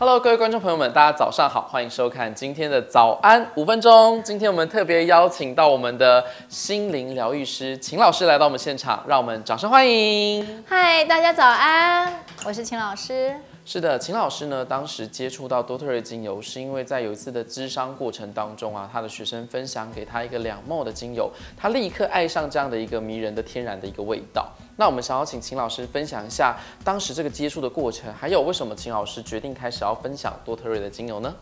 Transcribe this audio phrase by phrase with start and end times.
[0.00, 4.22] Hello，各位观众朋友们，大家早上好，欢迎收看今天的早安五分钟。
[4.22, 10.62] 今天我们特别邀请到我们的心灵疗愈师秦老师来到我们现场，让我们掌声欢迎。
[10.68, 12.14] 嗨，大家早安，
[12.46, 13.34] 我是秦老师。
[13.70, 24.50] 是的，秦老师呢，当时接触到多特瑞精油，是因为在有一次的咨商过程当中啊，他的学生分享给他一个两墨的精油，他立刻爱上这样的一个迷人的天然的一个味道。
[24.78, 31.34] 那我们想要请秦老师分享一下当时这个接触的过程，还有为什么秦老师决定开始要分享多特瑞的精油呢？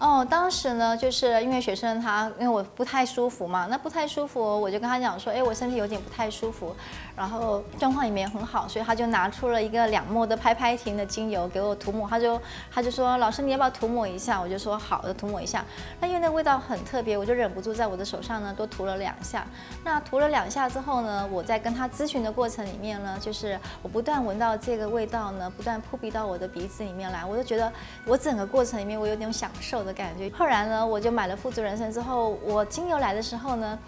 [0.00, 6.74] 哦，当时呢，就是因为学生他因为我不太舒服嘛，那不太舒服，我就跟他讲说，哎，我身体有点不太舒服，
[7.14, 12.40] 然后状况也没很好，所以他就拿出了一个两墨的拍拍亭的精油给我涂抹，他就
[12.72, 14.40] 他就说，老师你要不要涂抹一下？
[14.40, 15.62] 我就说好的，涂抹一下。
[16.00, 19.46] 那因为那味道很特别，我就忍不住在我的手上呢多涂了两下。
[19.84, 27.70] 那涂了两下之后呢，我在跟他咨询的过程里面呢，就是我不断闻到这个味道呢，不断扑鼻到我的鼻子里面来，我就觉得
[28.06, 29.89] 我整个过程里面我有点享受的。
[29.92, 33.78] 感觉，后来呢，我就买了富足人生之后，我精油来的时候呢。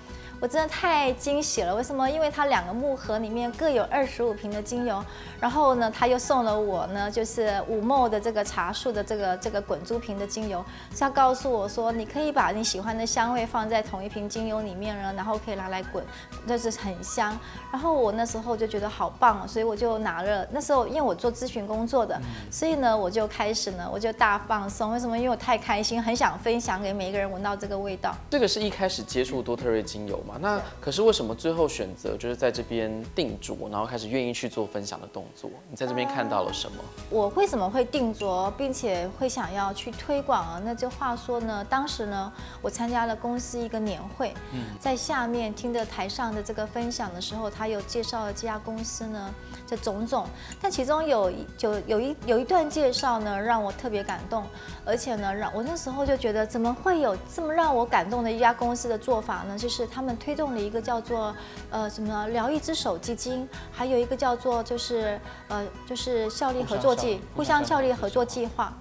[0.42, 2.10] 我真的太惊喜了，为什么？
[2.10, 5.00] 因为它两个木盒里面各有二十五瓶的精油，
[5.38, 16.04] 然后呢，他又送了我呢，就是五墨的这个茶树的这个这个滚珠瓶的精油，是要告诉我说，你可以把你喜欢的香味放在同一瓶精油里面呢，然后可以拿来滚，
[16.44, 17.38] 就是很香。
[17.70, 20.44] 然后我那时候就觉得好棒，所以我就拿了。
[20.50, 24.90] 那时候因为我做咨询工作的，所以呢，我就开始呢，我就大放松。
[24.90, 25.16] 为什么？
[25.16, 28.12] 因为我太开心，很想分享给每一个人闻到这个味道。
[28.28, 30.38] 这个是一开始接触多特瑞精油嘛？
[30.40, 35.50] 那可是为什么最后选择就是在这边定着，然后开始愿意去做分享的动作？
[35.68, 36.78] 你在这边看到了什么？
[37.10, 40.62] 我为什么会定着，并且会想要去推广啊？
[40.64, 49.34] 那这话说呢，当时呢，我参加了公司一个年会，嗯在下面听着台上的这个分享的时候，他有介绍了这家公司呢，
[49.66, 50.26] 这种种。
[50.60, 54.44] 但其中有就有一有一段介绍呢，让我特别感动，
[54.84, 59.58] 而且呢，让我那时候就觉得，怎么会有这么让我感动的一家公司的做法呢？
[59.58, 61.34] 就是他们推动了一个叫做
[61.70, 65.18] 呃什么疗愈之手基金，还有一个叫做就是
[65.48, 68.72] 呃就是效力合作计互相效力合作计划。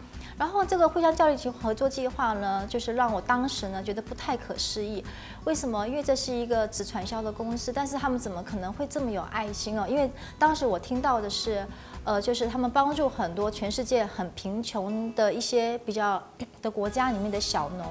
[0.41, 5.06] 然后这个互相效力合作计划呢，就是让我当时呢觉得不太可思议。
[5.44, 5.88] 为什么？
[5.88, 9.85] 因为这是一个只传销的公司，但是他们怎么可能会这么有爱心哦？
[9.88, 10.09] 因为
[10.40, 11.63] 当时我听到的是。
[12.03, 16.19] 呃，就是他们帮助很多全世界很贫穷的一些比较
[16.59, 17.85] 的国家里面的小农，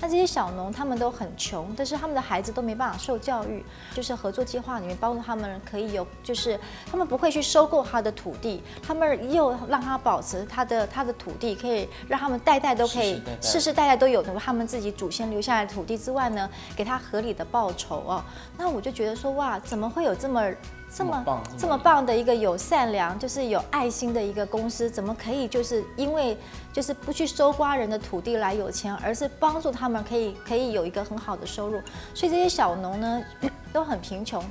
[0.00, 3.64] 那这些小农他们都很穷，但是他们的孩子都没办法受教育。
[3.92, 6.56] 就是合作计划里面帮助他们可以有，就是
[6.88, 18.22] 他们不会去收购他的土地，他们又让他保持他的他的土地，可以让他们代代都可以世世代代都有的他们自己祖先留下来的土地之外呢，给他合理的报酬哦。
[18.56, 20.50] 那我就觉得说哇，怎么会有这么。
[20.88, 26.38] 这么这么棒的一个有善良，就是有爱心的一个公司，怎么可以就是因为
[26.72, 31.82] 就是不去收刮人的土地来有钱，而是帮助他们可以可以有一个很好的收入？
[32.14, 33.20] 所以这些小农呢
[33.74, 34.42] 都很贫穷，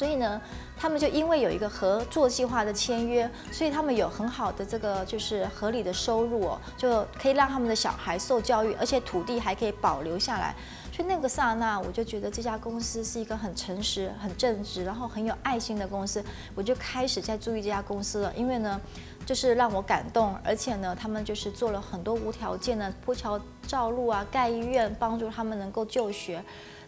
[0.00, 0.40] 所以呢
[0.78, 10.54] 他们就因为有一个合作计划的签约，所以他们有很好的这个就是合理的收入哦，就可以让他们的小孩受教育，而且土地还可以保留下来。
[10.90, 16.24] 所以那个刹那，我就觉得这家公司是一个很诚实、很正直，然后很有爱心的公司。
[16.54, 18.80] 我就开始在注意这家公司了，因为呢，
[19.26, 26.42] 就是让我感动，而且呢，他们就是做了很多无条件的铺桥造路啊，盖医院，帮助他们能够就学。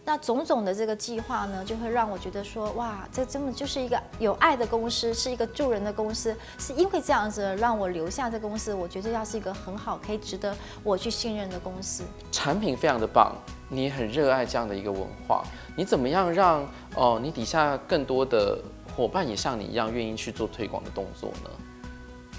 [0.05, 6.37] 那种种的这个计划呢，就会让我觉得说，哇，这真的就是一个有爱的公司，是一个助人的公司。
[6.59, 12.03] 是因为这样子让我留下这公司，我觉得要是一个很好，可以值得我去信任的公司。
[12.33, 13.33] 产品非常的棒。
[13.69, 15.43] 你很热爱这样的一个文化，
[15.75, 18.59] 你怎么样让哦你底下更多的
[18.95, 21.51] 伙伴也像你一样愿意去做推广的动作呢？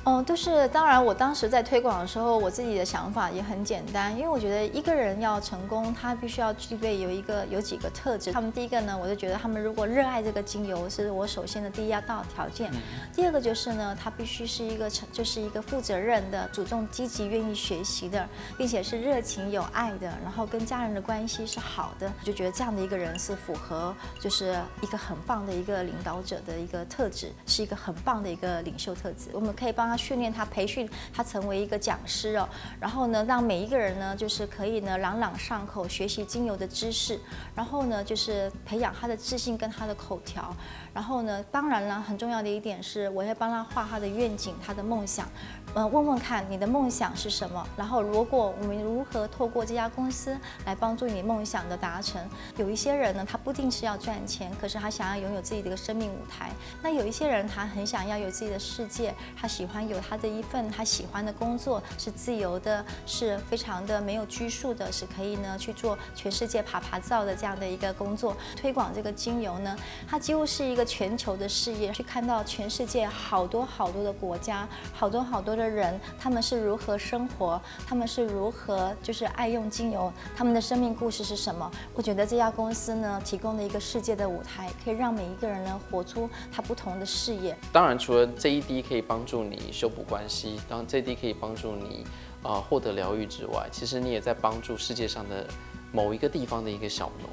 [0.05, 8.33] 哦，就是当然，我当时在推广的时候，我自己的想法也很简单，因为我觉得一个人要成功，他必须要具备有一个有几个特质。
[8.33, 12.69] 他们第一个呢，我就觉得他们如果热爱这个精油，是我首先的第一要道条件。
[13.15, 18.27] 第二个就是呢，他必须是一个成，就是一个负责任的、主动积极、愿意学习的，
[18.57, 22.11] 并且是热情有爱的，然后跟家人的关系是好的。
[22.25, 29.29] 就觉得这样的一个人是符合，就是一个很棒的一个领导者的一个特质，是一个很棒的一个领袖特质。
[29.31, 30.03] 我们可以帮他。
[30.03, 32.45] 训练他，培训他成为一个讲师哦，
[32.77, 37.17] 然后呢，让每一个人呢，就是可以呢朗朗上口学习精油的知识，
[37.55, 40.53] 然后呢，就是培养他的自信跟他的口条，
[40.93, 45.25] 然后呢，当然了，很重要的一点是，我会帮他画他的愿景，他的梦想。
[45.73, 47.65] 呃，问问看你的梦想是什么？
[47.75, 52.21] 然后，如果我们如何透过这家公司来帮助你梦想的达成？
[52.57, 56.51] 有一些人呢，他不定是要赚钱，可是他想要拥有自己的一个生命舞台。
[56.83, 68.35] 那有一些人，他很想要有自己的世界，他喜欢有他的一份他喜欢的工作，是自由的，是非常的没有拘束的，是可以呢去做全世界爬爬照的这样的一个工作。
[68.55, 69.75] 推广这个精油呢，
[70.07, 81.69] 它几乎是一个全球的事业，去看到全世界好多好多的国家，好多好多的人，他们是如何生活，他们是如何就是爱用精油，他们的生命故事是什么？
[81.93, 87.57] 我觉得这家公司呢，提供了一个世界的舞台，可以让每一个人呢活出他不同的事业。
[87.71, 92.05] 当然，除了这一滴可以帮助你修补关系，当然这一滴可以帮助你
[92.43, 95.45] 啊获得疗愈之外，其实你也在帮助世界上的
[95.91, 97.29] 某一个地方的一个小农。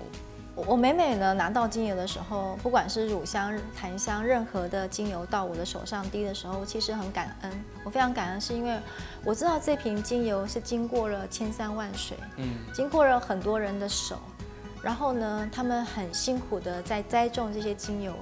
[0.67, 7.65] 我每每呢拿到精油的时候，不管是乳香、檀香，任何的精油到我的手上滴的时候，其实很感恩。
[7.83, 8.79] 我非常感恩，是因为
[9.25, 14.19] 我知道这瓶精油是经过了千山万水，嗯，经过了很多人的手，
[14.83, 18.13] 然后呢，他们很辛苦的在栽种这些精油。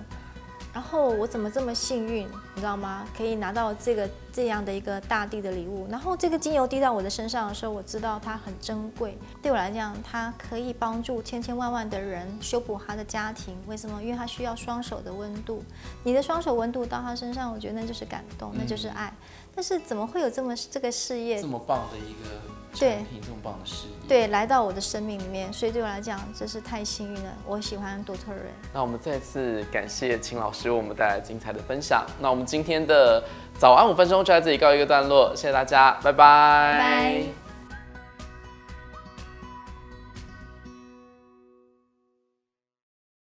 [0.78, 3.04] 然后我怎么这么幸运，你知道吗？
[3.16, 5.86] 可以拿到这个这样的一个大地的礼物。
[5.90, 9.16] 然后这个精油滴到我的身上的时候，我知道它很珍贵。
[9.42, 13.56] 对我来讲，它可以帮助千千万万的人修补他的家庭。
[13.66, 14.02] 为什么？
[14.02, 15.62] 因为它需要双手的温度。
[16.02, 19.12] 你的双手温度到他身上，我觉得那就是感动，那就是爱。
[19.54, 22.30] 但是怎么会有这么这个事业这么棒的一个？
[22.78, 27.32] 对，这么棒的事业，对，来到我的生命里面，所以对我来讲，真是太幸运了。
[27.46, 28.42] 我喜欢多特瑞。
[28.72, 32.06] 那我们再次感谢秦老师为我们带来精彩的分享。
[32.20, 33.24] 那我们今天的
[33.58, 37.47] 早安五分钟就在这里告一个段落，谢谢大家，拜拜。